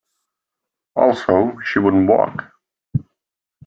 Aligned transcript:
Also, 0.95 1.59
she 1.63 1.77
wouldn't 1.77 2.09
walk. 2.09 2.45